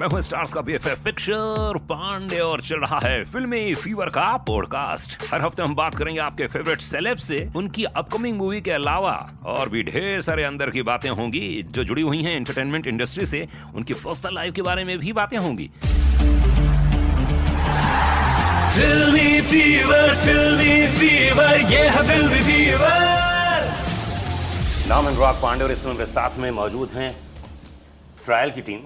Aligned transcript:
मैं 0.00 0.06
हूँ 0.08 0.20
स्टार्स 0.20 0.52
का 0.52 0.60
बीएफएफ 0.60 1.02
पिक्चर 1.04 1.78
पांडे 1.78 2.38
और 2.38 2.60
चल 2.60 2.76
रहा 2.76 3.00
है 3.04 3.24
फिल्मी 3.24 3.74
फीवर 3.74 4.06
का 4.06 4.36
पॉडकास्ट 4.36 5.16
हर 5.32 5.42
हफ़्ते 5.42 5.62
हम 5.62 5.74
बात 5.74 5.94
करेंगे 5.94 6.20
आपके 6.20 6.46
फेवरेट 6.46 6.80
सेलेब 6.80 7.16
से 7.16 7.50
उनकी 7.56 7.84
अपकमिंग 7.84 8.36
मूवी 8.38 8.60
के 8.60 8.70
अलावा 8.70 9.30
और 9.44 9.68
भी 9.68 9.82
ढेर 9.82 10.20
सारे 10.20 10.44
अंदर 10.44 10.70
की 10.70 10.82
बातें 10.82 11.10
होंगी 11.10 11.66
जो 11.70 11.84
जुड़ी 11.84 12.02
हुई 12.02 12.22
हैं 12.22 12.36
एंटरटेनमेंट 12.36 12.86
इंडस्ट्री 12.86 13.26
से 13.26 13.48
उनकी 13.74 13.94
पर्सनल 13.94 14.34
लाइफ 14.34 14.54
के 14.54 14.62
बारे 14.62 14.84
में 14.84 14.98
भी 14.98 15.12
बातें 15.12 15.36
होंगी। 15.38 15.70
फिल्मी 18.70 19.40
फीवर 19.40 20.14
फिल्मी 20.16 20.86
फीवर 20.98 21.60
ये 21.72 21.88
है 21.88 22.06
फिल्मी 22.06 22.40
फीवर 22.40 23.68
नाम 24.88 25.06
अनुराग 25.06 25.42
पांडे 25.42 25.64
और 25.64 25.72
इस 25.72 25.82
समय 25.82 25.92
मेरे 25.92 26.06
साथ 26.06 26.38
में 26.38 26.50
मौजूद 26.50 26.90
हैं 26.94 27.12
ट्रायल 28.24 28.50
की 28.50 28.60
टीम 28.60 28.80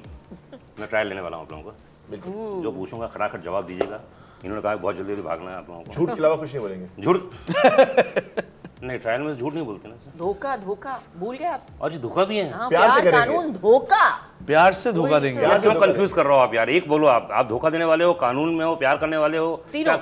मैं 0.79 0.88
ट्रायल 0.88 1.09
लेने 1.09 1.20
वाला 1.20 1.36
हूँ 1.36 1.45
आप 1.46 1.52
लोगों 1.52 1.64
को। 1.64 1.70
बिल्कुल। 2.11 2.62
जो 2.62 2.72
पूछूँगा 2.72 3.07
खटाखट 3.07 3.43
जवाब 3.43 3.67
दीजिएगा। 3.67 4.00
इन्होंने 4.44 4.62
कहा 4.62 4.76
बहुत 4.76 4.96
जल्दी 4.96 5.08
जल्दी 5.08 5.22
भागना 5.22 5.50
है 5.50 5.57
आप 5.57 5.66
लोगों 5.68 5.82
को। 5.82 5.93
झूठ 5.93 6.08
के 6.08 6.14
अलावा 6.14 6.36
कुछ 6.36 6.54
नहीं 6.54 6.61
बोलेंगे। 6.61 7.03
झूठ? 7.03 7.21
नहीं 8.85 8.99
ट्रायल 8.99 9.21
में 9.21 9.35
तो 9.35 9.40
झूठ 9.40 9.54
नहीं 9.54 9.64
बोलते 9.66 9.89
ना 9.89 9.94
सर। 9.96 10.18
धोखा 10.18 10.57
धोखा। 10.57 10.99
भूल 11.18 11.36
गए 11.36 11.44
आप। 11.44 11.66
और 11.80 11.93
जी 11.93 11.99
धोखा 11.99 12.25
भी 12.25 12.39
है। 12.39 12.50
हाँ, 12.50 12.68
प्यार 12.68 12.90
से 12.90 13.00
प्यार 13.00 13.13
करेंगे। 13.13 13.36
कानून 13.36 13.52
धोखा। 13.52 14.11
प्यार 14.46 14.75
से 14.75 14.93
धोखा 14.93 15.18
देंगे। 15.18 15.40
तो। 15.40 15.46
यार 15.49 15.58
क्यों 15.61 15.75
कंफ्यूज 15.75 16.13
कर 16.13 16.25
रहे 16.26 16.35
हो 16.35 16.40
आप 16.40 16.54
यार? 16.54 16.71
एक 16.71 16.88
बोलो 16.88 17.07
आप। 17.07 17.29
आप 17.32 17.49
धोखा 17.49 17.71
देने 17.71 17.85
वाले 17.85 18.04
हो 18.04 18.13
कानून 18.14 18.54
में 18.54 18.64
हो 18.64 18.75
प्यार 18.77 18.96
करने 18.96 19.16
वाले 19.16 19.38
हो 19.38 19.64
तीनों। 19.72 19.96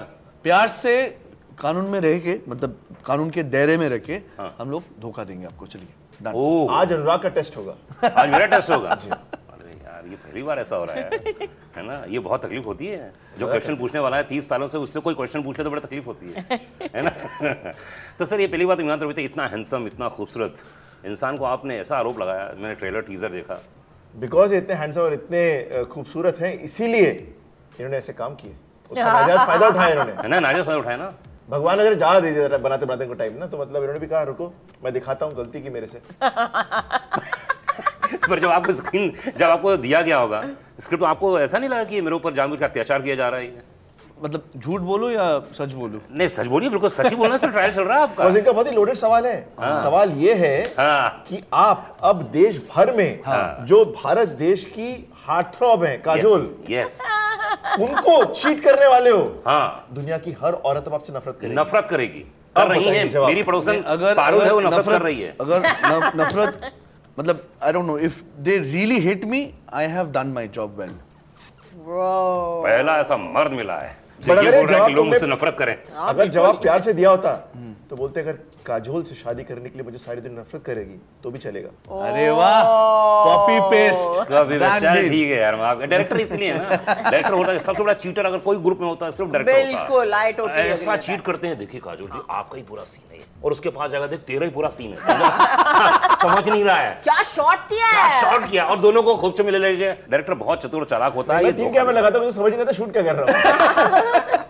प्यार 0.44 0.68
से 0.68 0.94
कानून 1.58 1.84
में 1.84 2.00
रह 2.00 2.18
के 2.18 2.38
मतलब 2.48 2.78
कानून 3.06 3.30
के 3.30 3.42
दायरे 3.42 3.76
में 3.76 3.88
रह 3.88 3.98
के 3.98 4.14
हाँ। 4.38 4.54
हम 4.58 4.70
लोग 4.70 4.82
धोखा 5.00 5.24
देंगे 5.24 5.46
आपको। 5.46 5.66
चलिए 5.66 6.28
आज 6.70 6.92
अनुराग 6.92 7.22
का 7.22 7.28
टेस्ट 7.28 7.56
होगा। 7.56 7.74
आज 8.16 8.30
मेरा 8.30 8.46
टेस्ट 8.46 8.70
होगा? 8.70 8.98
यार 10.02 10.10
ये 10.10 10.16
पहली 10.16 10.42
बार 10.42 10.58
ऐसा 10.58 10.76
हो 10.76 10.84
रहा 10.84 10.94
है। 10.96 11.10
है 11.76 11.82
ना? 11.86 12.04
ये 12.08 12.18
बहुत 12.18 12.44
तकलीफ़ 12.44 12.64
होती 12.64 12.86
है। 12.86 13.12
जो 13.38 13.46
क्वेश्चन 13.46 13.76
पूछने 13.76 14.00
वाला 14.00 14.16
है 14.16 14.22
तीस 14.24 14.48
सालों 14.48 14.66
से 14.66 14.78
उससे 14.78 15.00
कोई 15.00 15.14
क्वेश्चन 15.14 15.42
पूछ 15.42 15.58
ले 15.58 15.64
तो 15.64 15.70
बड़ा 15.70 15.80
तकलीफ़ 15.80 16.06
होती 16.06 16.32
है। 16.32 16.58
है 16.94 17.02
ना? 17.02 17.10
तो 18.18 18.24
सर 18.24 18.40
ये 18.40 18.46
पहली 18.46 18.66
बात 18.66 18.80
ईमान 18.80 19.00
रवि 19.00 19.22
इतना 19.24 19.46
हैंडसम 19.46 19.86
इतना 19.86 20.08
खूबसूरत। 20.08 20.64
इंसान 21.06 21.36
को 21.36 21.44
आपने 21.44 21.78
ऐसा 21.78 21.96
आरोप 21.98 22.18
लगाया 22.18 22.50
मैंने 22.58 22.74
ट्रेलर 22.74 23.02
टीजर 23.02 23.28
देखा। 23.30 23.60
बिकॉज़ 24.14 24.54
इतने 24.54 24.74
हैंडसम 24.74 25.00
और 25.00 25.12
इतने 25.14 25.84
खूबसूरत 25.92 26.40
हैं 26.40 26.52
इसीलिए 26.60 27.10
इन्होंने 27.10 27.96
ऐसे 27.96 28.12
काम 28.12 28.34
किए। 28.34 28.54
उसका 28.90 29.12
नाजायज 29.12 29.46
फ़ायदा 29.46 29.68
उठाया 29.68 29.90
इन्होंने। 29.90 30.12
है 30.12 30.28
ना? 30.28 30.40
नाजिया 30.40 30.64
फ़ायदा 30.64 30.80
उठाया 30.80 30.96
ना? 30.96 31.12
भगवान 31.50 31.78
अगर 31.78 31.94
ज़्यादा 31.94 32.20
दे 32.20 32.30
दिया 32.32 32.58
बनाते 32.58 32.86
बनाते 32.86 33.06
को 33.06 33.14
टाइम 33.14 33.36
ना 33.38 33.46
तो 33.46 33.58
मतलब 33.58 33.76
इन्होंने 33.76 34.00
भी 34.00 34.06
कहा 34.06 34.22
रुको 34.22 34.52
मैं 34.84 34.92
दिखाता 34.92 35.26
हूँ 35.26 35.34
गलती 35.34 35.62
की 35.62 35.70
मेरे 35.70 35.86
से। 35.86 36.00
पर 38.30 38.40
जब 38.40 38.48
आपको 38.48 38.72
स्क्रीन 38.72 39.12
जब 39.38 39.46
आपको 39.46 39.76
दिया 39.76 40.00
गया 40.02 40.16
होगा 40.16 40.44
स्क्रिप्ट 40.80 41.04
आपको 41.04 41.38
ऐसा 41.40 41.58
नहीं 41.58 41.70
लगा 41.70 41.84
कि 41.84 42.00
मेरे 42.00 42.16
ऊपर 42.16 42.34
जानबूझ 42.34 42.58
का 42.60 42.66
अत्याचार 42.66 43.02
किया 43.02 43.14
जा 43.14 43.28
रहा 43.28 43.40
है? 43.40 43.70
मतलब 44.24 44.42
झूठ 44.56 44.80
बोलो 44.80 45.10
या 45.10 45.26
सच 45.58 45.72
बोलो? 45.72 46.00
नहीं 46.12 46.28
सच 46.28 46.46
बोलिए 46.46 46.68
बिल्कुल 46.70 46.90
सच 46.90 47.06
ही 47.06 47.16
बोलना 47.16 47.36
सर 47.36 47.50
ट्रायल 47.50 47.72
चल 47.72 47.82
रहा 47.82 47.96
है 47.96 48.02
आपका। 48.02 48.24
और 48.24 48.36
इनका 48.38 48.52
बहुत 48.52 48.66
ही 48.66 48.72
लोडेड 48.72 48.94
सवाल 48.96 49.26
है। 49.26 49.40
सवाल 49.60 50.10
ये 50.10 50.34
है 50.34 50.62
हाँ। 50.78 51.24
कि 51.28 51.42
आप 51.52 51.96
अब 52.02 52.22
देश 52.32 52.62
भर 52.76 52.96
में 52.96 53.20
जो 53.66 53.84
भारत 53.84 54.28
देश 54.28 54.64
की 54.64 54.90
हार्ट 55.26 55.46
थ्रॉब 55.56 55.84
है 55.84 55.96
काजोल 55.96 56.50
यस 56.70 57.00
उनको 57.80 58.24
चीट 58.24 58.62
करने 58.64 58.86
वाले 58.86 59.10
हो 59.10 59.22
हाँ। 59.46 59.86
दुनिया 59.92 60.18
की 60.18 60.32
हर 60.42 60.52
औरत 60.52 60.84
अब 60.86 60.94
आपसे 60.94 61.12
नफरत 61.12 61.38
करेगी। 61.40 61.54
नफरत 61.54 61.86
करेगी। 61.90 62.24
कर 62.56 62.68
रही 62.68 62.88
है 62.88 63.26
मेरी 63.26 63.42
पड़ोसन 63.42 63.82
अगर 63.86 64.14
पारुल 64.14 64.42
है 64.42 64.52
वो 64.52 64.60
अगर 64.60 64.68
नफरत 64.68 64.86
कर 64.86 65.02
रही 65.02 65.20
है। 65.20 65.36
अगर 65.40 65.60
न- 65.60 66.20
नफरत 66.20 66.72
मतलब 67.18 67.42
I 67.62 67.72
don't 67.72 67.86
know 67.86 67.98
if 67.98 68.22
they 68.40 68.58
really 68.58 68.98
hit 69.00 69.24
me 69.24 69.42
I 69.72 69.86
have 69.86 70.10
done 70.12 70.26
my 70.26 70.48
job 70.48 70.78
well. 70.80 70.90
पहला 72.64 72.96
ऐसा 72.98 73.16
मर्द 73.16 73.52
मिला 73.52 73.78
है 73.78 73.96
जो 74.26 74.34
ये 74.42 74.50
बोल 74.50 74.50
रहा 74.50 74.60
है 74.60 74.66
जवाब 74.66 74.86
कि 74.88 74.92
लोग 74.94 75.04
तुमने- 75.04 75.12
मुझसे 75.12 75.26
नफरत 75.26 75.56
करें। 75.58 75.76
अगर 76.08 76.28
जवाब 76.28 76.60
प्यार 76.62 76.80
से 76.80 76.92
दिया 76.92 77.10
होता 77.10 77.32
तो 77.90 77.96
बोलते 77.96 78.20
अगर 78.20 78.38
काजोल 78.66 79.02
से 79.02 79.14
शादी 79.14 79.44
करने 79.44 79.68
के 79.70 79.78
लिए 79.78 79.84
मुझे 79.84 79.98
सारी 79.98 80.20
दुनिया 80.20 80.40
नफरत 80.40 80.62
करेगी 80.66 80.98
तो 81.22 81.30
भी 81.30 81.38
चलेगा। 81.38 81.68
अरे 82.08 82.28
वाह 82.30 82.62
कॉपी 83.24 83.58
पेस्ट 83.70 84.28
तो 84.30 84.36
अभी 84.36 84.58
चल 84.58 85.08
ठीक 85.08 85.30
है 85.30 85.38
यार 85.38 85.54
आप 85.70 85.80
डायरेक्टर 85.80 86.20
इसलिए 86.20 86.52
है 86.52 86.58
ना। 86.58 86.76
डायरेक्टर 86.94 87.32
होता 87.32 87.52
है 87.52 87.58
सबसे 87.60 87.82
बड़ा 87.82 87.92
चीटर 88.04 88.26
अगर 88.26 88.38
कोई 88.46 88.56
ग्रुप 88.66 88.80
में 88.80 88.88
होता 88.88 89.06
है 89.06 89.12
सिर्फ़ 89.12 89.30
डायरेक्टर 89.32 89.52
होता 89.52 89.68
है। 89.68 89.74
बिल्कुल, 89.76 90.14
I 90.14 90.32
totally 90.40 90.72
ऐसा 90.72 90.96
चीट 90.98 91.20
करते 91.26 91.46
हैं 91.46 91.58
देखिए 91.58 91.80
काजोल 91.84 92.08
जी 92.08 92.20
आपका 92.30 92.56
ही 92.56 92.62
पूरा 92.62 92.84
सीन 92.84 93.12
है 93.12 93.18
और 93.44 93.52
उसके 93.52 93.70
पास 93.70 93.90
जाकर 93.90 94.06
देख 94.06 94.20
तेरा 94.26 94.44
ही 94.44 94.50
पूरा 94.52 94.68
सीन 94.70 94.90
है 94.90 96.16
समझ? 96.22 96.48
नहीं 96.48 96.64
रहा 96.64 96.76
है। 96.76 96.98
क्या 97.02 97.22
शॉट 97.24 97.68
दिया 97.68 97.90
क्या 97.92 98.04
है? 98.04 98.20
शॉट 98.20 98.50
किया? 98.50 98.64
और 98.64 98.78
दोनों 98.78 99.02
को 99.02 99.16
खूब 99.16 99.34
मिले 99.44 99.58
लगे। 99.58 99.92
डायरेक्टर 99.92 100.34
बहुत 100.44 100.62
चतुर 100.62 100.84
चालाक 100.84 101.14
होता 101.14 101.34
है 101.34 101.42
मैं 101.42 101.50
ये 101.50 101.52
तीन 101.52 101.66
धोखा 101.66 101.78
कैमरे 101.78 101.94
लगाता 101.94 102.18
मुझे 102.18 102.32
समझ 102.32 102.52
नहीं 102.52 102.62
आता 102.62 102.72
शूट 102.72 102.92
क्या 102.92 103.02
कर 103.02 103.14
रहा 103.16 103.24
हूँ। 103.26 104.38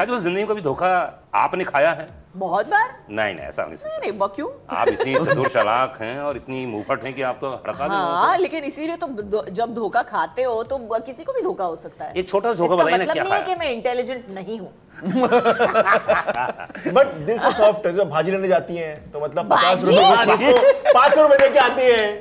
काजोल 0.00 0.18
ज़िंदगी 0.18 0.42
में 0.42 0.50
कभी 0.50 0.60
धोखा 0.62 0.88
आपने 1.36 1.64
खाया 1.64 1.90
है? 1.92 2.06
बहुत 2.36 2.66
बार। 2.66 2.88
नहीं 3.10 3.34
नहीं 3.34 3.46
ऐसा 3.46 3.64
नहीं 3.64 3.76
सकता। 3.76 3.96
अरे 3.96 4.10
क्यों? 4.34 4.48
आप 4.76 4.88
इतनी 4.88 5.14
चतुर 5.24 5.48
चालाक 5.48 5.96
हैं 6.00 6.18
और 6.20 6.36
इतनी 6.36 6.64
मुंहफट 6.66 7.04
हैं 7.04 7.12
कि 7.14 7.22
आप 7.22 7.38
तो 7.40 7.50
हड़का 7.66 7.86
हाँ 7.86 8.38
लेकिन 8.38 8.64
इसीलिए 8.64 8.96
तो 8.96 9.44
जब 9.50 9.74
धोखा 9.74 10.02
खाते 10.02 10.42
हो 10.42 10.62
तो 10.64 10.78
किसी 11.06 11.24
को 11.24 11.32
भी 11.32 11.42
धोखा 11.42 11.64
हो 11.64 11.76
सकता 11.76 12.04
है। 12.04 12.12
एक 12.16 12.28
छोटा 12.28 12.52
सा 12.52 12.58
धोखा 12.58 12.76
बताइए 12.76 12.96
ना 12.96 13.04
मतलब 13.04 13.12
क्या 13.14 13.22
नहीं 13.24 13.32
है 13.32 13.42
कि 13.44 13.54
मैं 13.54 13.70
इंटेलिजेंट 13.72 14.24
नहीं 14.30 14.58
हूँ। 14.58 14.72
बट 16.94 17.14
दिल 17.26 17.38
से 17.38 17.52
सॉफ्ट 17.52 17.86
है 17.86 17.94
जब 17.96 18.10
भाजी 18.10 18.30
लेने 18.30 18.48
जाती 18.48 18.76
हैं 18.76 19.10
तो 19.12 19.20
मतलब 19.20 19.52
पचास? 19.52 19.84
रुपए 19.84 20.36
की 20.36 20.52
को 20.52 20.92
पाँच 20.92 21.14
सौ 21.14 21.22
रुपए 21.22 21.36
दे 21.38 21.48
के 21.48 21.58
आती 21.58 21.82
है। 21.82 22.20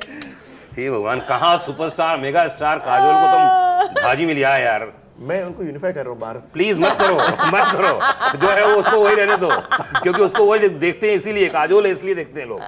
हे 0.77 0.89
भगवान 0.91 1.19
कहाँ 1.29 1.57
सुपरस्टार 1.57 2.17
मेगा 2.17 2.47
स्टार 2.47 2.79
काजोल 2.89 3.15
को 3.21 3.27
तुम 3.33 4.03
भाजी 4.03 4.25
में 4.25 4.33
लिया 4.33 4.57
यार। 4.57 4.91
मैं 5.21 5.43
उनको 5.43 5.63
यूनिफाई 5.63 5.93
कर 5.93 6.03
रहा 6.03 6.11
हूँ 6.11 6.19
बाहर 6.19 6.37
प्लीज़ 6.53 6.79
मत 6.81 6.97
करो 6.99 7.15
मत 7.15 7.71
करो। 7.73 8.37
जो 8.39 8.49
है 8.49 8.65
वो 8.65 8.79
उसको 8.79 9.03
वही 9.03 9.15
रहने 9.15 9.35
दो 9.37 9.49
क्योंकि 10.01 10.21
उसको 10.21 10.45
वही 10.45 10.69
देखते 10.69 11.09
हैं 11.09 11.15
इसीलिए 11.15 11.49
काजोल 11.49 11.85
है 11.85 11.91
इसलिए 11.91 12.15
देखते 12.15 12.39
हैं 12.41 12.47
लोग। 12.47 12.61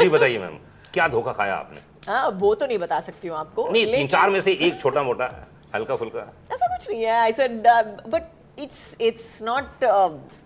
जी 0.00 0.08
बताइए 0.08 0.38
मैम 0.38 0.58
क्या 0.94 1.08
धोखा 1.08 1.32
खाया 1.32 1.54
आपने? 1.54 1.80
हाँ 2.08 2.28
वो 2.40 2.54
तो 2.54 2.66
नहीं 2.66 2.78
बता 2.78 3.00
सकती 3.00 3.28
हूँ 3.28 3.36
आपको 3.38 3.68
नहीं 3.70 3.86
तीन 3.92 4.06
चार 4.08 4.30
में 4.30 4.40
से 4.40 4.52
एक 4.52 4.80
छोटा 4.80 5.02
मोटा 5.02 5.30
हल्का 5.74 5.96
फुल्का 5.96 6.26
ऐसा 6.52 6.66
कुछ 6.66 6.90
नहीं 6.90 7.02
है 7.02 7.18
I 7.20 7.32
said 7.32 7.66
but 8.08 8.22
it's 8.58 8.84
it's 9.00 9.38
not 9.42 9.84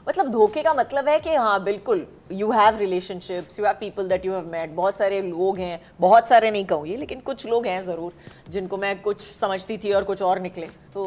मतलब 0.09 0.31
धोखे 0.33 0.63
का 0.63 0.75
मतलब 0.75 1.09
है 1.09 1.19
कि 1.21 1.35
हाँ 1.35 1.63
बिल्कुल। 1.65 2.07
You 2.35 2.51
have 2.53 2.79
relationships 2.79 3.59
you 3.59 3.65
have 3.67 3.75
people 3.81 4.09
that 4.09 4.27
you 4.27 4.33
have 4.33 4.47
met 4.53 4.71
बहुत 4.75 4.99
सारे 4.99 5.21
लोग 5.23 5.59
हैं 5.59 5.81
बहुत 6.01 6.29
सारे 6.29 6.51
नहीं 6.51 6.65
कहूँगी 6.65 6.97
लेकिन 6.97 7.21
कुछ 7.21 7.47
लोग 7.47 7.67
हैं 7.67 7.81
ज़रूर 7.85 8.13
जिनको 8.51 8.77
मैं 8.77 9.01
कुछ 9.03 9.23
समझती 9.23 9.79
थी 9.79 9.93
और 9.93 10.05
कुछ 10.05 10.23
और 10.23 10.41
निकले। 10.41 10.67
तो 10.95 11.05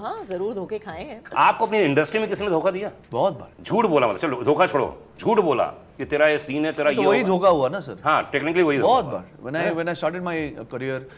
हाँ 0.00 0.16
ज़रूर 0.24 0.54
धोखे 0.54 0.78
खाए 0.78 1.04
हैं। 1.04 1.22
आपको 1.36 1.66
अपनी 1.66 1.78
इंडस्ट्री 1.80 2.20
में 2.20 2.28
किसी 2.28 2.44
ने 2.44 2.50
धोखा 2.50 2.70
दिया? 2.70 2.90
बहुत 3.12 3.38
बार। 3.38 3.64
झूठ 3.64 3.86
बोला 3.86 4.06
मतलब 4.06 4.20
चलो 4.20 4.42
धोखा 4.44 4.66
छोड़ो। 4.66 4.96
झूठ 5.20 5.38
बोला 5.40 5.64
कि 5.98 6.04
तेरा 6.04 6.26
ये 6.28 6.38
सीन 6.38 6.64
है 6.66 6.72
तेरा 6.72 6.92
तो 6.92 7.00
ये 7.00 7.06
वही 7.06 7.24
धोखा 7.24 7.48
हुआ 7.48 7.68
ना 7.68 7.80
सर। 7.80 7.98
हाँ 8.04 8.22
टेक्निकली 8.32 8.62
वही 8.62 8.78
बहुत 8.78 9.04
बार। 9.04 9.24
When 9.42 9.56
I 9.56 9.70
when 9.70 9.88
I 9.88 9.94
started 9.94 10.22
my 10.22 10.48
career 10.72 11.08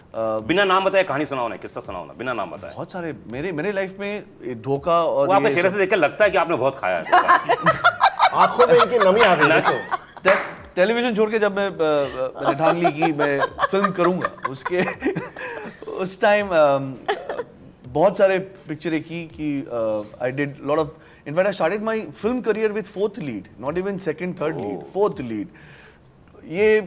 बिना 0.49 0.65
नाम 0.65 0.85
बताए 0.85 1.05
कहानी 1.05 1.27
सुनाओ 1.27 1.49
ना 1.49 1.57
किस्सा 1.57 1.81
सुनाओ 1.81 2.05
ना 2.07 2.13
बिना 2.19 2.33
नाम 2.33 2.51
बताए। 2.51 2.73
बहुत 2.75 2.93
सारे 2.93 3.15
मेरे 3.33 3.53
मेरे 3.53 3.73
लाइफ 3.73 3.99
में 4.01 4.63
धोखा 4.63 5.03
और 5.05 5.27
वो 5.27 5.33
आपके 5.33 5.53
चेहरे 5.53 5.71
से 5.71 5.79
देख 5.79 5.91
के 5.91 5.97
लगता 5.97 6.25
है 6.25 6.31
कि 6.31 6.39
आपने 6.39 6.57
बहुत 6.57 6.79
खाया 6.79 6.99
है 6.99 7.95
आँखों 8.45 8.67
में 8.67 8.75
इनकी 8.75 8.99
नमी 9.09 9.21
आ 9.21 9.35
गई 9.43 9.49
देखो 9.59 10.45
टेलीविज़न 10.77 11.15
छोड़ 11.15 11.31
के 11.31 11.39
जब 11.39 11.57
मैं 11.57 11.69
मैंने 11.71 12.55
ठान 12.59 12.77
ली 12.81 12.91
कि 12.93 13.13
मैं 13.21 13.39
फ़िल्म 13.71 13.91
करूँगा 13.99 14.31
उसके 14.51 14.83
उस 16.05 16.21
टाइम 16.21 16.49
बहुत 17.93 18.19
सारे 18.19 18.39
पिक्चरें 18.69 19.03
की 19.03 19.25
कि 19.35 19.49
I 20.23 20.31
did 20.41 20.57
lot 20.67 20.79
of 20.79 20.97
in fact 21.29 21.47
I 21.47 21.53
started 21.53 21.83
my 21.83 22.01
film 22.23 22.41
career 22.49 22.73
with 22.73 22.85
fourth 22.97 23.19
lead 23.19 23.49
not 23.61 23.79
even 23.79 23.99
second 24.09 24.41
third 24.41 24.61
lead 24.61 24.83
fourth 24.95 25.21
lead 25.21 25.49
ये 26.51 26.79
अ, 26.81 26.87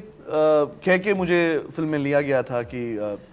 कह 0.85 0.97
के 1.05 1.13
मुझे 1.13 1.39
फ़िल्म 1.75 1.89
में 1.89 1.99
लिया 1.99 2.21
गया 2.29 2.41
था 2.51 2.61
कि 2.73 2.83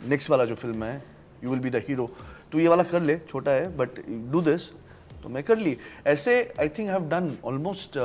नेक्स्ट 0.09 0.31
वाला 0.31 0.45
जो 0.45 0.55
फ़िल्म 0.65 0.85
है 0.85 1.03
you 1.45 1.51
will 1.51 1.61
be 1.61 1.71
the 1.71 1.83
hero 1.89 2.11
तो 2.53 2.59
ये 2.61 2.69
वाला 2.69 2.83
कर 2.95 3.03
ले 3.03 3.19
छोटा 3.31 3.51
है 3.51 3.69
बट 3.77 4.01
डू 4.33 4.41
दिस 4.49 4.71
तो 5.27 5.31
मैं 5.35 5.43
कर 5.43 5.57
ली। 5.59 5.77
ऐसे 6.07 6.33
I 6.61 6.69
think 6.79 6.89
have 6.91 7.09
done 7.11 7.31
almost 7.45 7.99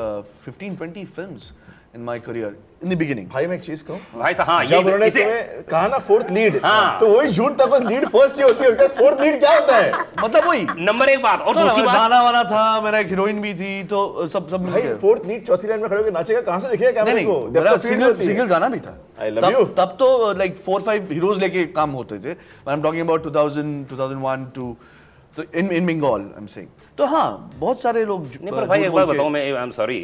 fifteen 0.45 0.75
twenty 0.75 1.03
films 1.17 1.51
in 1.95 2.01
my 2.03 2.19
career 2.19 2.55
in 2.83 2.89
the 2.89 2.97
beginning 2.97 3.27
भाई 3.29 3.47
मैं 3.47 3.55
एक 3.55 3.61
चीज़ 3.63 3.83
कहूँ? 3.85 3.99
भाई 4.19 4.33
साहब 4.33 4.49
हाँ 4.49 4.65
जब 4.65 4.85
उन्होंने 4.85 5.07
इसे 5.07 5.25
कहा 5.69 5.87
ना 5.87 5.97
फोर्थ 6.07 6.31
लीड 6.31 6.59
हाँ। 6.63 6.99
तो 6.99 7.07
वही 7.07 7.31
झूठ 7.31 7.59
था 7.61 7.77
लीड 7.77 8.07
फ़र्स्ट 8.09 8.37
ही 8.37 8.43
होती 8.43 8.65
है 8.65 8.87
फोर्थ 8.87 9.21
लीड 9.21 9.39
क्या 9.39 9.53
होता 9.55 9.75
है? 9.77 9.91
मतलब 10.23 10.47
वही। 10.47 10.65
नंबर 10.85 11.09
एक 11.09 11.21
बात 11.23 11.41
और 11.41 11.55
तो 11.55 11.61
दूसरी 11.61 11.83
बात 11.83 11.95
गाना 11.95 12.21
वाना 12.23 12.43
था 12.43 12.63
मेरा 12.81 12.99
एक 12.99 13.07
हीरोइन 13.07 13.41
भी 13.41 13.53
थी 13.53 13.83
तो 13.91 14.27
सब 14.27 14.47
सब 14.51 14.65
भाई 14.69 14.81
फोर्थ 15.01 15.27
लीड 15.27 15.45
चौथी 15.47 15.67
लाइन 15.67 15.81
में 15.81 15.89
खड़े 15.89 15.99
होकर 15.99 16.13
नाचेगा 16.13 16.41
कहाँ 16.41 16.59
से 16.59 16.69
दिखेगा 16.69 16.91
कैमरे 17.03 17.23
को? 17.25 17.39
मेरा 17.49 17.75
सिंगल 17.85 18.15
सिंगल 18.25 18.47
गाना 18.47 18.69
भी 18.69 18.79
था। 18.79 18.97
I 19.19 19.29
love 19.29 19.51
you. 19.53 19.65
तब 19.67 19.75
तब 19.77 19.95
तो 19.99 20.33
लाइक 20.37 20.55
फोर 20.65 20.81
फाइव 20.81 21.07
हीरोज 21.11 21.39
लेके 21.39 21.65
काम 21.77 21.91
होते 21.99 22.19
थे। 22.19 22.31
I 22.31 22.73
am 22.73 22.81
talking 22.81 23.05
about 23.05 23.23
2000 23.27 23.85
2001 23.91 24.49
two 24.55 24.75
तो 25.37 25.43
in 25.55 25.71
in 25.71 25.85
Bengal 25.87 26.21
I 26.21 26.41
am 26.41 26.47
saying 26.47 26.67
तो 26.97 27.05
हाँ 27.05 27.51
बहुत 27.55 27.81
सारे 27.81 28.05
लोग 28.05 28.27
नहीं 28.41 28.51
पर 28.51 28.65
भाई 28.65 28.83
एक 28.83 28.91
बार 28.91 29.05
बताओ 29.05 29.29
मैं 29.29 29.41
आई 29.41 29.63
एम 29.63 29.71
सॉरी 29.71 30.01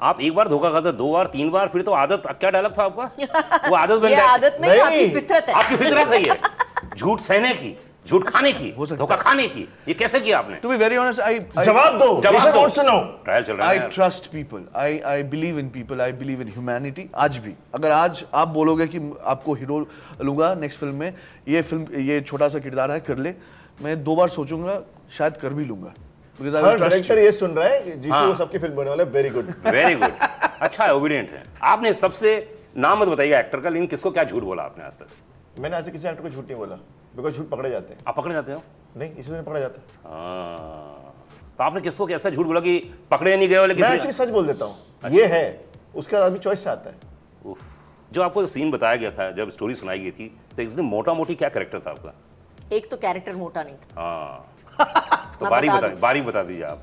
आप 0.00 0.20
एक 0.20 0.34
बार 0.34 0.48
धोखा 0.48 0.70
खाते 0.70 0.92
दो 0.92 1.12
बार 1.12 1.26
तीन 1.32 1.50
बार 1.50 1.68
फिर 1.68 1.82
तो 1.82 1.92
आदत 1.92 2.22
क्या 2.40 2.50
डायलॉग 2.50 2.76
था 2.78 2.84
आपका? 2.84 3.68
वो 3.68 3.76
आदत 3.76 4.00
बन 4.00 4.08
ये 4.08 4.16
जाए। 4.16 4.26
आदत 4.26 4.58
नहीं 4.60 4.70
नहीं। 4.70 4.80
आपकी 4.80 5.08
फितरत 5.14 5.46
है। 5.48 5.54
आपकी 5.54 5.76
फितरत 5.76 6.08
है 6.08 6.22
ये। 6.22 6.36
झूठ 6.96 7.20
सहने 7.20 7.52
की 7.54 7.76
झूठ 8.06 8.24
खाने 8.24 8.52
की 8.52 8.68
हो 8.70 8.86
सकता 8.86 8.98
धोखा 8.98 9.16
खाने 9.16 9.46
की 9.48 9.68
ये 9.88 9.94
कैसे 9.94 10.20
किया 10.20 10.38
आपने? 10.38 10.56
To 10.56 10.68
be 10.68 10.76
very 10.76 10.96
honest 10.96 11.20
I 11.20 11.38
जवाब 11.38 11.98
दो 11.98 12.20
जवाब 12.22 12.52
दो। 12.54 12.68
सुनो। 12.68 12.98
ट्रायल 13.24 13.44
चल 13.44 13.52
रहा 13.52 13.68
है 13.70 13.76
यार। 13.76 13.88
Trust 13.88 14.26
people 14.32 14.64
I 14.76 14.98
I 15.06 15.22
believe 15.32 15.58
in 15.58 15.68
people 15.68 16.00
I 16.00 16.12
believe 16.12 16.42
in 16.42 16.48
humanity 16.48 17.08
आज 17.14 17.38
भी। 17.38 17.54
अगर 17.74 17.90
आज 17.90 18.24
आप 18.34 18.48
बोलोगे 18.48 18.86
कि 18.86 19.00
आपको 19.24 19.54
हीरो 19.54 19.86
लूँगा 20.20 20.54
नेक्स्ट 20.54 20.80
फ़िल्म 20.80 20.94
में 20.94 21.12
ये 21.48 21.62
फ़िल्म 21.62 22.00
ये 22.00 22.20
छोटा 22.20 22.48
सा 22.48 22.58
किरदार 22.58 22.90
है 22.90 23.00
कर 23.00 23.18
ले। 23.18 23.34
मैं 23.78 24.02
दो 24.04 24.14
बार 24.16 24.28
सोचूँगा 24.28 24.82
शायद 25.12 25.36
कर 25.36 25.52
भी 25.52 25.64
लूँगा। 25.64 25.94
हर 26.40 26.78
डायरेक्टर 26.78 27.18
ये 27.18 27.32
सुन 27.32 27.50
रहा 27.50 27.68
है 27.68 28.00
जीशु 28.00 28.14
हाँ। 28.14 28.34
सबकी 28.36 28.58
फ़िल्म 28.58 28.74
बनने 28.76 28.90
वाला 28.90 29.04
है 29.04 29.10
वेरी 29.10 29.30
गुड 29.30 29.52
वेरी 29.66 29.94
गुड 29.94 30.12
अच्छा 30.60 30.84
है 30.84 30.94
ओबीडियंट 30.94 31.30
है। 31.30 31.42
आपने 31.64 31.92
सबसे 31.94 32.32
नाम 32.76 33.00
मत 33.00 33.08
बताइएगा 33.08 33.38
एक्टर 33.38 33.60
का 33.60 33.70
लेकिन 33.70 33.86
किसको 33.86 34.10
क्या 34.10 34.24
झूठ 34.24 34.42
बोला 34.42 34.62
आपने 34.62 34.84
आज 34.84 34.98
तक? 34.98 35.06
मैंने 35.58 35.76
आज 35.76 35.84
तक 35.86 35.92
किसी 35.92 36.08
एक्टर 36.08 36.22
को 36.22 36.28
झूठ 36.28 36.44
नहीं 36.44 36.56
बोला 36.56 36.76
बिकॉज़ 37.16 37.34
झूठ 37.34 37.48
पकड़े 37.48 37.70
जाते 37.70 37.92
हैं। 37.92 38.00
आप 38.08 38.16
पकड़े 38.16 38.34
जाते 38.34 38.52
हो? 38.52 38.62
नहीं 38.96 39.14
इसी 39.14 39.32
में 39.32 39.44
पकड़ा 39.44 39.60
जाता। 39.60 39.80
है। 39.80 39.86
हाँ। 40.06 41.14
तो 41.58 41.64
आपने 41.64 41.80
किसको 41.80 42.06
कैसा 42.06 42.30
झूठ 42.30 42.46
बोला 42.46 42.60
कि 42.60 42.78
पकड़े 43.10 43.36
नहीं 43.36 43.48
गए 43.48 43.66
लेकिन 43.66 43.84
मैं 43.84 43.94
एक्चुअली 43.94 44.12
सच 44.12 44.28
बोल 44.28 44.46
देता 44.46 44.64
हूँ। 44.64 45.10
ये 45.12 45.26
है 45.26 45.64
उसके 45.94 46.16
बाद 46.16 46.24
आदमी 46.24 46.38
चॉइस 46.38 46.64
से 46.64 46.70
आता 46.70 46.90
है। 46.90 47.54
जो 48.12 48.22
आपको 48.22 48.44
सीन 48.46 48.70
बताया 48.70 48.96
गया 48.96 49.10
था 49.10 49.30
जब 49.32 49.50
स्टोरी 49.50 49.74
सुनाई 49.74 49.98
गई 49.98 50.10
थी 50.10 50.28
तो 50.56 50.62
इसमें 50.62 50.84
मोटा 50.84 51.14
मोटी 51.14 51.34
क्या 51.34 51.48
करेक्टर 51.48 51.78
था 51.78 51.90
आपका? 51.90 52.14
एक 52.72 52.90
तो 52.90 52.96
कैरेक्टर 52.96 53.34
मोटा 53.34 53.62
नहीं 53.62 53.74
था। 53.74 54.00
हाँ। 54.00 54.52
तो 55.40 55.46
बारी 55.50 55.68
बता 55.68 55.88
बारी 56.00 56.20
बता 56.22 56.42
दीजिए 56.42 56.64
आप। 56.64 56.82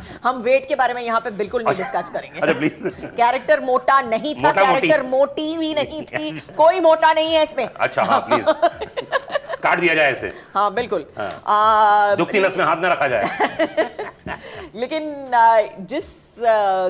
हम 0.24 0.40
वेट 0.42 0.66
के 0.68 0.74
बारे 0.74 0.94
में 0.94 1.02
यहाँ 1.02 1.20
पे 1.20 1.30
बिल्कुल 1.40 1.62
नहीं 1.64 1.74
डिस्कस 1.76 2.10
करेंगे। 2.10 2.40
अच्छा 2.40 3.08
कैरेक्टर 3.16 3.60
मोटा 3.60 4.00
नहीं 4.00 4.34
था 4.34 4.52
कैरेक्टर 4.52 5.02
मोटी 5.06 5.56
भी 5.58 5.72
नहीं 5.74 6.02
थी। 6.02 6.30
कोई 6.56 6.80
मोटा 6.80 7.12
नहीं 7.12 7.34
है 7.34 7.42
इसमें। 7.44 7.66
अच्छा 7.66 8.02
हाँ 8.02 8.20
प्लीज़ 8.28 8.46
काट 9.62 9.80
दिया 9.80 9.94
जाए 9.94 10.12
इसे। 10.12 10.32
हाँ 10.54 10.72
बिल्कुल। 10.74 11.04
हाँ। 11.18 12.16
दुखती 12.16 12.40
नस 12.40 12.56
में 12.56 12.64
हाथ 12.64 12.76
ना 12.76 12.88
रखा 12.92 13.08
जाए। 13.08 13.24
लेकिन 14.74 15.30
जिस 15.90 16.04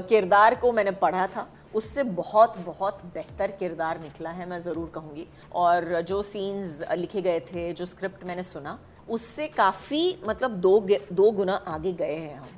किरदार 0.09 0.55
को 0.55 0.73
मैंने 0.73 0.91
पढ़ा 1.05 1.27
था 1.27 1.47
उससे 1.75 2.03
बहुत 2.05 2.57
बहुत 2.59 3.03
बेहतर 3.15 3.51
किरदार 3.53 4.01
निकला 4.01 4.31
है, 4.31 4.49
मैं 4.49 4.61
ज़रूर 4.61 4.91
कहूँगी। 4.95 5.27
और 5.55 6.01
जो 6.03 6.23
सीन्स 6.25 6.83
लिखे 6.93 7.23
गए 7.23 7.41
थे, 7.43 7.73
जो 7.73 7.87
स्क्रिप्ट 7.87 8.25
मैंने 8.25 8.43
सुना, 8.45 8.79
उससे 9.09 9.47
काफ़ी 9.49 10.19
मतलब 10.25 10.51
दो 10.61 10.79
दो 11.13 11.31
गुना 11.33 11.55
आगे 11.69 11.93
गए 11.95 12.17
हैं 12.17 12.37
हम। 12.37 12.49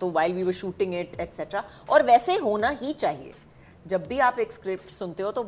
तो 0.00 0.10
while 0.10 0.32
we 0.32 0.42
were 0.42 0.52
shooting 0.54 0.94
it 0.94 1.20
etcetera 1.20 1.64
और 1.90 2.02
वैसे 2.06 2.36
होना 2.38 2.68
ही 2.72 2.92
चाहिए। 2.94 3.34
जब 3.86 4.06
भी 4.06 4.18
आप 4.20 4.38
एक 4.38 4.52
स्क्रिप्ट 4.52 4.90
सुनते 4.90 5.22
हो 5.22 5.30
तो 5.32 5.42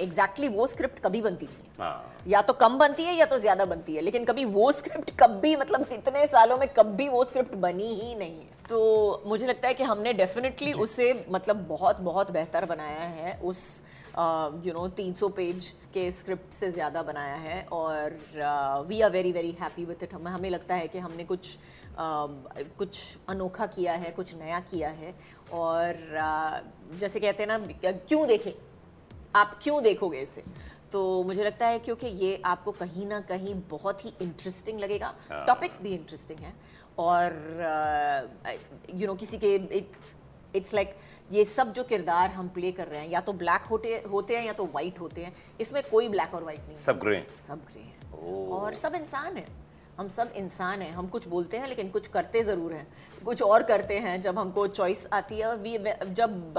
एग्जैक्टली 0.00 0.48
वो 0.48 0.66
स्क्रिप्ट 0.66 0.98
कभी 1.00 1.20
बनती 1.22 1.46
नहीं। 1.46 1.65
या 2.28 2.40
तो 2.42 2.52
कम 2.52 2.78
बनती 2.78 3.02
है 3.02 3.14
या 3.14 3.26
तो 3.26 3.38
ज़्यादा 3.38 3.64
बनती 3.64 3.94
है 3.94 4.02
लेकिन 4.02 4.24
कभी 4.24 4.44
वो 4.44 4.70
स्क्रिप्ट 4.72 5.10
कभी 5.20 5.56
मतलब 5.56 5.86
इतने 5.92 6.26
सालों 6.26 6.58
में 6.58 6.68
कभी 6.68 7.08
वो 7.08 7.24
स्क्रिप्ट 7.24 7.54
बनी 7.54 7.94
ही 7.94 8.14
नहीं 8.14 8.38
है। 8.38 8.64
तो 8.68 9.22
मुझे 9.26 9.46
लगता 9.46 9.68
है 9.68 9.74
कि 9.74 9.84
हमने 9.84 10.12
डेफिनेटली 10.12 10.72
उसे 10.72 11.26
मतलब 11.30 11.56
बहुत 11.68 12.00
बहुत 12.00 12.30
बेहतर 12.30 12.64
बनाया 12.64 13.02
है 13.02 13.38
उस 13.44 13.82
यू 14.66 14.72
नो 14.72 14.88
300 15.00 15.30
पेज 15.32 15.66
के 15.94 16.10
स्क्रिप्ट 16.12 16.52
से 16.52 16.70
ज़्यादा 16.70 17.02
बनाया 17.02 17.34
है 17.34 17.62
और 17.72 18.18
we 18.88 19.00
are 19.00 19.10
very 19.10 19.32
very 19.32 19.50
happy 19.60 19.84
with 19.84 20.02
it 20.02 20.14
हमें 20.14 20.30
हमें 20.32 20.50
लगता 20.50 20.74
है 20.74 20.88
कि 20.88 20.98
हमने 20.98 21.24
कुछ 21.24 21.56
uh, 21.56 22.30
कुछ 22.78 23.16
अनोखा 23.28 23.66
किया 23.66 23.92
है 23.92 24.10
कुछ 24.10 24.34
नया 24.34 24.60
किया 24.60 24.88
है 24.88 25.14
और 25.52 25.92
uh, 26.20 26.98
जैसे 27.00 27.20
कहते 27.20 27.42
हैं 27.42 27.58
ना 27.58 27.58
क्यों 28.08 28.26
देखें? 28.26 28.52
आप 29.36 29.58
क्यों 29.62 29.82
देखोगे 29.82 30.20
इसे? 30.20 30.42
तो 30.92 31.22
मुझे 31.22 31.44
लगता 31.44 31.66
है 31.66 31.78
क्योंकि 31.78 32.06
ये 32.06 32.42
आपको 32.44 32.72
कहीं 32.72 33.06
ना 33.06 33.20
कहीं 33.20 33.54
बहुत 33.70 34.04
ही 34.04 34.12
इंटरेस्टिंग 34.22 34.80
लगेगा। 34.80 35.14
टॉपिक 35.32 35.72
भी 35.82 35.94
इंटरेस्टिंग 35.94 36.38
है। 36.38 36.52
और 36.98 37.32
you 37.34 38.94
uh, 38.94 38.94
know 38.94 38.98
you 38.98 39.06
know, 39.06 39.18
किसी 39.20 39.38
के 39.38 39.54
इट्स 40.56 40.74
लाइक 40.74 40.88
like, 40.88 41.34
ये 41.34 41.44
सब 41.44 41.72
जो 41.72 41.84
किरदार 41.84 42.30
हम 42.30 42.48
प्ले 42.48 42.72
कर 42.72 42.86
रहे 42.86 43.00
हैं 43.00 43.08
या 43.10 43.20
तो 43.20 43.32
ब्लैक 43.32 43.62
होते 43.62 44.02
होते 44.10 44.36
हैं 44.36 44.44
या 44.46 44.52
तो 44.52 44.68
वाइट 44.74 45.00
होते 45.00 45.24
हैं 45.24 45.34
इसमें 45.60 45.82
कोई 45.90 46.08
ब्लैक 46.08 46.34
और 46.34 46.44
वाइट 46.44 46.60
नहीं 46.60 46.76
सब 46.76 46.98
ग्रे 46.98 47.26
सब 47.48 47.64
ग्रे 47.66 47.82
हैं। 47.82 48.48
और 48.48 48.74
सब 48.74 48.94
इंसान 48.94 49.36
हैं। 49.36 49.46
हम 49.98 50.08
सब 50.08 50.32
इंसान 50.36 50.82
हैं। 50.82 50.92
हम 50.92 51.06
कुछ 51.08 51.28
बोलते 51.28 51.56
हैं 51.56 51.68
लेकिन 51.68 51.88
कुछ 51.90 52.06
करते 52.08 52.42
ज़रूर 52.44 52.72
हैं। 52.72 52.86
कुछ 53.24 53.42
और 53.42 53.62
करते 53.62 53.98
हैं 53.98 54.20
जब 54.22 54.38
हमको 54.38 54.66
चॉइस 54.66 55.06
आती 55.12 55.38
है। 55.38 55.56
वी 55.56 55.78
जब 56.12 56.54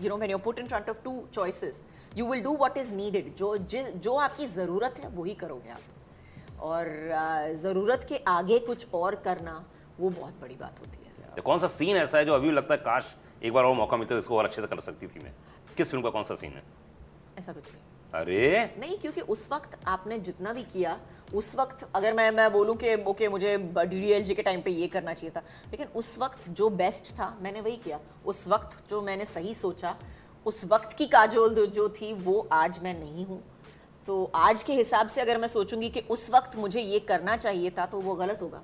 you 0.00 0.08
know 0.08 0.16
when 0.16 0.30
you 0.30 0.38
put 0.38 0.58
in 0.58 0.66
front 0.66 0.88
of 0.90 1.02
two 1.04 1.22
choices 1.34 1.82
you 2.16 2.26
will 2.26 2.42
do 2.42 2.56
what 2.56 2.78
is 2.78 2.94
needed 2.94 3.34
जो 3.36 3.56
जिस 3.56 3.86
जो 3.98 4.14
आपकी 4.18 4.46
ज़रूरत 4.50 4.98
है 4.98 5.08
वही 5.16 5.34
करोगे 5.34 5.70
आप। 5.70 6.60
और 6.62 6.88
ज़रूरत 7.60 8.06
के 8.08 8.20
आगे 8.28 8.58
कुछ 8.66 8.86
और 8.94 9.14
करना 9.24 9.64
वो 10.00 10.10
बहुत 10.10 10.40
बड़ी 10.40 10.54
बात 10.54 10.80
होती 10.80 10.98
है। 10.98 11.42
कौन 11.42 11.58
सा 11.58 11.66
सीन 11.68 11.96
ऐसा 11.96 12.18
है 12.18 12.24
जो 12.24 12.34
अभी 12.34 12.50
लगता 12.50 12.74
है 12.74 12.80
काश 12.80 13.14
एक 13.42 13.52
बार 13.52 13.64
और 13.64 13.74
मौका 13.76 13.96
मिलता 13.96 14.14
तो 14.14 14.18
इसको 14.18 14.36
और 14.38 14.44
अच्छे 14.44 14.60
से 14.60 14.66
कर 14.66 14.80
सकती 14.80 15.06
थी 15.06 15.20
मैं? 15.20 15.32
किस 15.76 15.90
फ़िल्म 15.90 16.04
का 16.04 16.10
कौन 16.10 16.22
सा 16.22 16.34
सीन 16.34 16.52
है? 16.52 16.62
ऐसा 17.38 17.52
कुछ 17.52 17.72
नहीं। 17.72 17.82
अरे। 18.14 18.74
नहीं 18.78 18.98
क्योंकि 18.98 19.20
उस 19.20 19.52
वक्त 19.52 19.78
आपने 19.86 20.18
जितना 20.18 20.52
भी 20.52 20.62
किया 20.62 21.00
उस 21.34 21.54
वक्त 21.56 21.88
अगर 21.94 22.14
मैं 22.14 22.30
मैं 22.30 22.52
बोलूँ 22.52 22.76
कि 22.76 22.94
ओके 22.94 23.28
मुझे 23.28 23.56
डी 23.78 24.34
के 24.34 24.42
टाइम 24.42 24.60
पे 24.60 24.70
ये 24.70 24.86
करना 24.86 25.14
चाहिए 25.14 25.32
था 25.36 25.40
लेकिन 25.70 25.86
उस 25.86 26.18
वक्त 26.18 26.48
जो 26.48 26.68
बेस्ट 26.70 27.14
था 27.14 27.38
मैंने 27.40 27.60
वही 27.60 27.76
किया। 27.76 28.00
उस 28.26 28.48
वक्त 28.48 28.90
जो 28.90 29.02
मैंने 29.02 29.24
सही 29.24 29.54
सोचा 29.54 29.96
उस 30.46 30.64
वक्त 30.64 30.92
की 30.92 31.06
काजोल 31.06 31.66
जो- 31.66 32.00
थी 32.00 32.12
वो 32.12 32.48
आज 32.52 32.78
मैं 32.82 33.00
नहीं 33.00 33.26
हूँ। 33.26 33.42
तो 34.06 34.30
आज 34.34 34.62
के 34.62 34.72
हिसाब 34.72 35.08
से 35.08 35.20
अगर 35.20 35.38
मैं 35.38 35.48
सोचूँगी 35.48 35.88
कि 35.88 36.00
उस 36.00 36.30
वक्त 36.30 36.56
मुझे 36.56 36.80
ये 36.80 36.98
करना 36.98 37.36
चाहिए 37.36 37.70
था 37.70 37.86
तो 37.86 38.00
वो 38.00 38.14
गलत 38.14 38.38
होगा। 38.42 38.62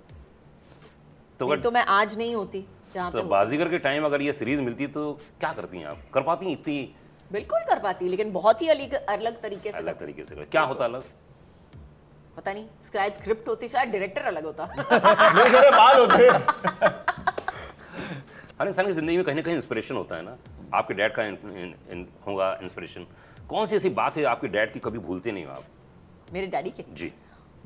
तो 1.41 1.47
अगर 1.47 1.61
तो 1.61 1.71
मैं 1.71 1.85
आज 1.85 2.19
नहीं 2.19 2.35
होती 2.35 2.67
तो 2.97 3.23
बाजीगर 3.23 3.69
के 3.69 3.79
टाइम 3.79 4.05
अगर 4.05 4.23
ये 4.23 4.33
सीरीज़ 4.33 4.61
मिलती 4.61 4.87
तो 4.87 5.13
क्या 5.41 5.53
करती 5.53 5.79
हैं 5.79 5.87
आप? 5.87 5.99
कर 6.15 6.23
पाती 6.23 6.47
हैं 6.47 6.53
इतनी 6.53 6.95
बिल्कुल 7.33 7.61
कर 7.69 7.79
पाती 7.79 8.09
लेकिन 8.09 8.33
बहुत 8.33 8.63
ही 8.63 8.69
अलग 8.69 8.93
अलग 8.95 9.41
तरीके 9.43 9.71
से 9.73 9.79
अलग 9.79 9.99
तरीके 10.01 10.25
से 10.25 10.35
क्या 10.45 10.63
होता 10.63 10.85
अलग? 10.85 11.03
पता 12.37 12.53
नहीं 12.53 12.67
शायद 12.93 13.13
स्क्रिप्ट 13.13 13.49
होती 13.49 13.69
शायद 13.69 13.89
डायरेक्टर 13.91 14.23
अलग 14.27 14.45
होता। 14.45 14.67
मेरे 15.37 15.71
बाल 15.71 15.99
होते 16.01 16.29
हर 18.61 18.69
इंसान 18.69 18.87
की 18.87 18.93
ज़िंदगी 18.93 19.17
में 19.17 19.25
कहीं 19.25 19.37
ना 19.37 19.43
कहीं 19.43 19.55
इंस्पिरेशन 19.57 19.95
होता 19.95 20.17
है 20.17 20.23
ना। 20.25 20.37
आपके 20.75 20.95
डैड 20.95 21.13
का 21.15 21.25
इन, 21.25 21.39
इन, 21.45 21.75
इन, 21.91 22.07
होगा 22.27 22.53
इंस्पिरेशन 22.63 23.07
कौन 23.49 23.67
सी 23.67 23.77
ऐसी 23.77 23.91
बात 23.99 24.17
है 24.17 24.25
आपके 24.25 24.49
डैड 24.49 24.73
की 24.73 24.79
कभी 24.79 24.99
भूलते 24.99 25.33
नहीं 25.33 25.45
हो 25.45 25.53
आप? 25.53 25.65
मेरे 26.33 26.47
डैडी 26.47 26.71
के? 26.71 26.85
जी। 26.93 27.13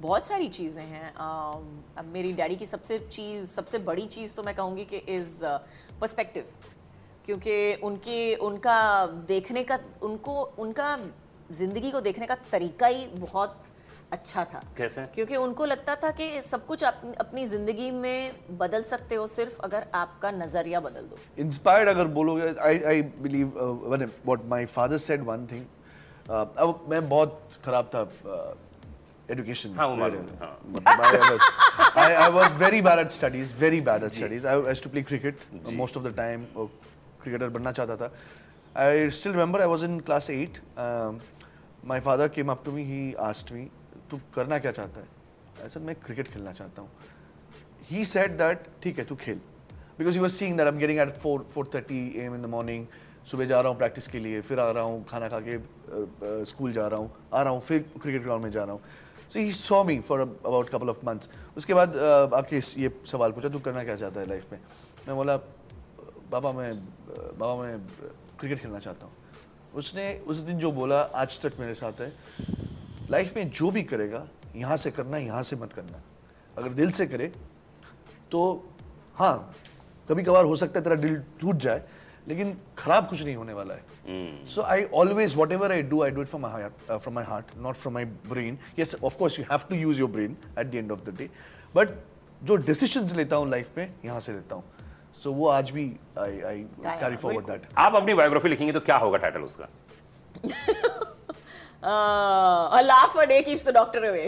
बहुत 0.01 0.25
सारी 0.27 0.49
चीज़ें 0.49 0.83
हैं। 0.83 1.13
अब 1.15 2.05
मेरी 2.13 2.33
डैडी 2.33 2.57
की 2.57 2.67
सबसे 2.67 2.99
चीज़ 2.99 3.47
सबसे 3.47 3.79
बड़ी 3.89 4.07
चीज़ 4.07 4.35
तो 4.37 4.43
मैं 4.43 4.55
कहूँगी 4.55 4.85
कि 4.85 4.97
इज़ 5.17 5.45
पर्सपेक्टिव 6.01 6.45
क्योंकि 7.27 7.75
उनकी 7.85 8.35
उनका 8.47 8.79
देखने 9.29 9.63
का 9.65 9.79
उनको 10.03 10.41
उनका 10.59 10.97
ज़िंदगी 11.53 11.91
को 11.91 12.01
देखने 12.01 12.27
का 12.27 12.35
तरीका 12.53 12.87
ही 12.87 13.05
बहुत 13.17 13.61
अच्छा 14.13 14.45
था 14.45 14.63
कैसे 14.77 15.05
क्योंकि 15.15 15.37
उनको 15.37 15.65
लगता 15.65 15.95
था 16.03 16.11
कि 16.17 16.27
सब 16.43 16.67
कुछ 16.67 16.85
आप 16.85 17.03
अपनी 17.21 17.47
ज़िंदगी 17.47 17.91
में 17.91 18.33
बदल 18.59 18.83
सकते 18.91 19.15
हो 19.15 19.27
सिर्फ़ 19.27 19.61
अगर 19.65 19.87
आपका 19.95 20.31
नज़रिया 20.31 20.81
बदल 20.81 21.07
दो 21.13 21.19
इंस्पायर्ड 21.43 21.89
अगर 21.89 22.07
बोलोगे 22.19 22.55
I 22.69 22.81
I 22.93 23.03
believe 23.23 23.55
what 23.87 24.45
my 24.49 24.67
father 24.75 24.99
said 25.07 25.25
one 25.31 25.47
thing 25.53 25.65
अब 26.29 26.85
मैं 26.91 27.09
बहुत 27.09 27.59
खराब 27.65 27.91
था 27.95 28.03
एजुकेशन 29.31 29.75
हाँ, 29.75 29.87
वो 29.89 29.97
मालूम 29.97 30.27
है, 30.29 30.37
हाँ। 30.39 31.71
I, 32.03 32.15
I 32.15 32.29
was 32.29 32.53
very 32.53 32.81
bad 32.81 32.99
at 32.99 33.13
studies, 33.13 33.53
very 33.53 33.81
bad 33.81 34.03
at 34.03 34.15
studies. 34.15 34.45
I 34.45 34.57
used 34.57 34.83
to 34.83 34.89
play 34.89 35.03
cricket 35.03 35.37
uh, 35.67 35.71
most 35.71 35.97
of 35.97 36.05
the 36.05 36.13
time. 36.13 36.45
और 36.57 36.71
क्रिकेटर 37.23 37.49
बनना 37.49 37.73
चाहता 37.73 37.97
था। 37.97 38.13
I 38.77 39.11
still 39.11 39.33
remember 39.33 39.61
I 39.61 39.67
was 39.69 39.85
in 39.85 39.99
class 40.01 40.31
eight 40.31 40.59
my 41.87 42.01
father 42.01 42.29
के 42.29 42.43
up 42.51 42.63
to 42.65 42.73
me 42.73 42.85
he 42.85 43.13
asked 43.21 43.53
me 43.53 43.69
तू 44.11 44.21
करना 44.35 44.59
क्या 44.59 44.73
चाहता 44.73 45.01
है? 45.01 45.07
ऐसा 45.67 45.81
मैं 45.81 45.95
क्रिकेट 45.97 46.29
खेलना 46.29 46.53
चाहता 46.53 46.83
हूँ। 46.83 46.91
ही 47.91 48.05
सेट 48.05 48.31
दैट 48.39 48.67
ठीक 48.83 48.99
है, 48.99 49.05
तू 49.05 49.17
खेल। 49.17 49.41
Because 49.99 50.17
you 50.17 50.23
was 50.23 50.33
seeing 50.33 50.57
that 50.59 50.69
am 50.69 50.79
getting 50.79 50.99
at 50.99 51.17
four 51.19 51.47
four 51.55 51.71
thirty 51.75 52.07
A 52.11 52.25
M 52.25 52.35
in 52.35 52.43
the 52.43 52.47
morning 52.51 52.87
सुबह 53.31 53.45
जा 53.47 53.61
रहा 53.61 53.71
हूँ 53.71 53.79
प्रैक्टिस 53.79 54.07
के 54.09 54.19
लिए, 54.19 54.41
फिर 54.41 54.61
आ 54.61 54.71
रहा 54.71 54.85
हूँ, 54.85 55.05
खाना 55.09 55.29
खा 55.29 55.39
के 55.41 55.57
uh, 55.57 55.63
uh, 55.63 56.49
स्कूल 56.49 56.73
जा 56.73 56.87
रहा 56.87 57.01
हूँ, 57.01 57.11
आ 57.35 57.43
रहा 57.43 57.53
हूँ, 57.53 57.61
फिर 57.61 57.79
क्रिकेट 58.03 58.23
ग्राउंड 58.23 58.45
में 58.45 58.51
जा 58.51 58.65
रहा 58.65 58.73
हूँ। 58.73 58.81
So 59.33 59.39
he 59.39 59.53
saw 59.53 59.83
me 59.85 59.99
for 60.01 60.21
about 60.21 60.69
couple 60.71 60.89
of 60.91 60.99
months 61.07 61.29
उसके 61.57 61.75
बाद 61.75 61.93
uh, 61.93 62.35
आपके 62.35 62.57
ये 62.57 62.91
सवाल 63.07 63.33
पूछा, 63.33 63.49
तू 63.49 63.59
करना 63.59 63.85
क्या 63.85 63.97
चाहता 63.97 64.21
है 64.21 64.29
लाइफ 64.29 64.53
में? 64.53 64.59
मैं 65.07 65.17
बोला 65.17 65.37
बाबा 66.33 66.53
मैं 66.53 66.75
बाबा 67.39 67.55
मैं 67.57 67.79
क्रिकेट 68.41 68.59
खेलना 68.59 68.79
चाहता 68.79 69.07
हूँ। 69.07 69.13
उसने 69.75 70.05
उस 70.27 70.37
दिन 70.49 70.59
जो 70.59 70.71
बोला 70.73 71.01
आज 71.23 71.41
तक 71.41 71.59
मेरे 71.61 71.75
साथ 71.75 72.01
है 72.01 72.13
लाइफ 73.11 73.37
में 73.37 73.51
जो 73.51 73.71
भी 73.71 73.83
करेगा 73.83 74.27
यहाँ 74.57 74.77
से 74.77 74.91
करना 74.91 75.17
यहाँ 75.19 75.43
से 75.43 75.57
मत 75.57 75.73
करना। 75.73 76.03
अगर 76.57 76.69
दिल 76.73 76.91
से 76.91 77.07
करे 77.07 77.33
तो 78.31 78.41
हाँ 79.17 79.55
कभी 80.09 80.23
कभार 80.23 80.45
हो 80.45 80.57
सकता 80.57 80.79
है 80.79 80.85
तेरा 80.85 80.97
दिल 80.97 81.23
टूट 81.41 81.57
जाए 81.59 81.85
लेकिन 82.27 82.57
खराब 82.79 83.09
कुछ 83.09 83.23
नहीं 83.25 83.37
होने 83.37 83.53
वाला 83.53 83.75
है। 83.75 84.45
So 84.47 84.63
I 84.63 84.85
always 84.95 85.37
whatever 85.53 85.73
I 85.73 85.83
do 85.83 86.03
I 86.03 86.11
do 86.11 86.23
it 86.23 86.29
from 86.29 86.43
my 86.43 86.53
heart 86.53 86.93
from 86.93 87.15
my 87.15 87.25
heart 87.25 87.57
not 87.59 87.75
from 87.77 87.95
my 87.95 88.05
brain 88.05 88.59
yes 88.79 88.97
of course 89.05 89.39
you 89.39 89.45
have 89.51 89.69
to 89.71 89.77
use 89.77 90.01
your 90.01 90.11
brain 90.11 90.37
at 90.59 90.67
the 90.67 90.75
end 90.75 90.93
of 90.93 91.03
the 91.05 91.17
day 91.19 91.29
but 91.75 91.89
जो 92.43 92.57
decision 92.69 93.17
लेता 93.17 93.37
हूँ 93.37 93.51
life 93.51 93.79
में 93.79 93.91
यहाँ 94.05 94.21
से 94.21 94.33
लेता 94.33 94.55
हूँ। 94.55 94.65
सो 95.23 95.33
वो 95.33 95.49
आज 95.49 95.71
भी 95.71 95.85
I 96.19 96.41
I 96.51 96.65
carry 96.85 97.17
forward 97.17 97.47
that 97.47 97.67
आप 97.79 97.95
अपनी 97.97 98.15
बायोग्राफी 98.15 98.49
लिखेंगे 98.49 98.73
तो 98.73 98.81
क्या 98.91 98.97
होगा 99.07 99.19
टाइटल 99.27 99.41
उसका? 99.51 99.69
Uh, 101.83 102.79
a 102.79 102.81
laugh 102.89 103.15
a 103.21 103.23
day 103.29 103.37
keeps 103.47 103.65
the 103.69 103.73
doctor 103.77 104.01
away. 104.09 104.27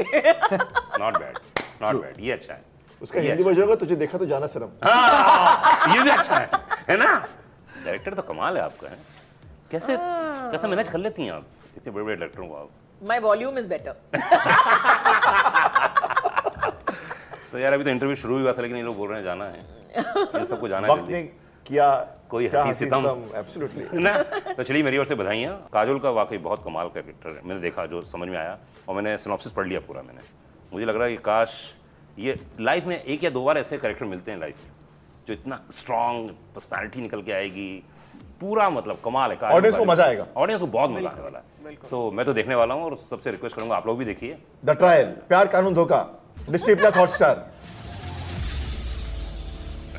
Not 1.00 1.18
bad 1.18 1.36
not 1.82 2.00
bad 2.00 2.16
ये 2.20 2.32
अच्छा 2.32 2.54
है। 2.54 2.62
उसका 3.02 3.20
हिंदी 3.20 3.42
वर्जन 3.42 3.62
होगा 3.62 3.74
तुझे 3.82 3.96
देखा 3.96 4.18
तो 4.18 4.26
जाना 4.32 4.46
शर्म। 4.54 4.70
हाँ, 4.84 5.94
ये 5.94 6.02
भी 6.02 6.10
अच्छा 6.10 6.34
है 6.36 6.48
है 6.88 6.96
ना? 6.96 7.12
डायरेक्टर 7.84 8.14
तो 8.14 8.22
कमाल 8.32 8.56
है 8.56 8.62
आपका 8.62 8.88
है 8.88 8.96
कैसे 9.70 9.96
कैसे 10.00 10.68
मैनेज 10.68 10.88
कर 10.88 10.98
लेती 10.98 11.22
हैं 11.22 11.32
आप? 11.32 11.46
इतने 11.76 11.92
बड़े 11.92 12.04
बड़े 12.04 12.14
डायरेक्टरों 12.16 12.48
को 12.48 12.54
आप। 12.54 12.70
My 13.10 13.18
volume 13.28 13.56
is 13.62 13.66
better. 13.74 13.94
तो 17.54 17.58
यार 17.58 17.72
अभी 17.72 17.84
तो 17.84 17.90
इंटरव्यू 17.90 18.14
शुरू 18.16 18.38
हुआ 18.38 18.52
था 18.52 18.62
लेकिन 18.62 18.76
ये 18.76 18.82
लोग 18.82 18.96
बोल 18.96 19.08
रहे 19.08 19.18
हैं 19.18 19.24
जाना 19.24 19.44
है। 19.44 19.58
ये 20.38 20.44
सबको 20.44 20.68
जाना 20.68 20.88
है 20.88 20.92
वक्त 20.92 21.10
ने 21.10 21.22
किया 21.66 21.86
कोई 22.28 22.46
हँसी 22.54 22.72
सितम। 22.74 23.04
एब्सोल्युटली 23.36 24.02
ना 24.02 24.12
तो 24.52 24.62
चलिए 24.62 24.82
मेरी 24.82 24.98
ओर 24.98 25.04
से 25.04 25.14
बधाइयाँ। 25.14 25.52
काजोल 25.72 25.98
का 26.00 26.10
वाकई 26.10 26.38
बहुत 26.38 26.64
कमाल 26.64 26.88
का 26.88 27.00
कैरेक्टर 27.00 27.28
है 27.30 27.46
मैंने 27.46 27.60
देखा 27.60 27.84
जो 27.86 28.02
समझ 28.02 28.28
में 28.28 28.36
आया 28.38 28.58
और 28.88 28.94
मैंने 28.94 29.16
सिनॉप्सिस 29.18 29.52
पढ़ 29.52 29.66
लिया 29.66 29.80
पूरा 29.86 30.02
मैंने। 30.02 30.20
मुझे 30.72 30.86
लग 30.86 30.96
रहा 30.96 31.04
है 31.04 31.10
कि 31.12 31.22
काश 31.22 31.54
ये 32.18 32.36
लाइफ 32.60 32.86
में 32.86 32.96
एक 32.96 33.24
या 33.24 33.30
दो 33.30 33.44
बार 33.44 33.58
ऐसे 33.58 33.78
कैरेक्टर 33.78 34.06
मिलते 34.06 34.30
हैं 34.30 34.38
लाइफ 34.40 34.64
में 34.64 34.72
जो 35.28 35.34
इतना 35.34 35.60
स्ट्रांग 35.72 36.28
पर्सनैलिटी 36.54 37.00
निकल 37.02 37.22
के 37.22 37.32
आएगी। 37.32 37.70
पूरा 38.40 38.68
मतलब 38.70 38.98
कमाल 39.04 39.30
है 39.32 39.38
Audience 39.38 39.76
को 39.76 39.84
मज़ा 39.84 40.04
आएगा। 40.04 40.26
ऑडियंस 40.36 40.60
को 40.60 40.66
बहुत 40.66 40.90
मज़ा 40.90 41.10
आने 41.10 41.22
वाला 41.22 41.38
है। 41.38 41.76
तो 41.90 42.10
मैं 42.10 42.26
तो 42.26 42.32
देखने 42.32 42.54
वाला 42.54 42.74
हूँ 42.74 42.84
और 42.84 42.96
सबसे 42.96 43.30
रिक्वेस्ट 43.30 43.56
करूँगा 43.56 43.76
आप 43.76 43.86
लोग 43.86 43.98
भी 43.98 44.04
देखिए। 44.04 44.38
द 44.64 44.70
ट्रायल 44.70 45.06
प्यार 45.28 45.46
कानून 45.46 45.74
धोखा। 45.74 46.02
डिस्नी 46.50 46.74
प्लस 46.74 46.96
हॉटस्टार 46.96 47.54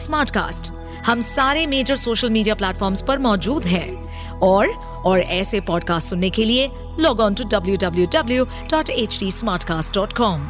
हम 1.02 1.22
सारे 1.22 1.66
मेजर 1.68 1.96
सोशल 1.96 2.30
मीडिया 2.30 2.56
प्लेटफॉर्म्स 2.56 3.02
पर 3.02 3.18
मौजूद 3.18 3.64
हैं। 3.64 3.88
और 4.40 4.68
और 5.06 5.20
ऐसे 5.20 5.60
पॉडकास्ट 5.60 6.10
सुनने 6.10 6.30
के 6.30 6.44
लिए 6.44 6.72
log 7.00 7.20
on 7.20 7.34
to 7.34 7.44
W 7.44 7.76
W 7.76 8.08
W 8.14 8.46
dot 8.46 8.90
H 8.90 9.20
D 9.20 9.32
smart 9.32 9.64
cast 9.64 9.94
dot 9.94 10.14
com 10.14 10.50